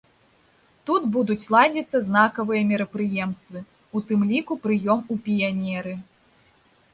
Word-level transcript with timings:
Тут 0.89 1.03
будуць 1.17 1.43
ладзіцца 1.55 1.97
знакавыя 2.07 2.61
мерапрыемствы, 2.71 3.59
у 4.01 4.03
тым 4.13 4.25
ліку 4.33 4.53
прыём 4.65 4.99
у 5.13 5.21
піянеры. 5.29 5.93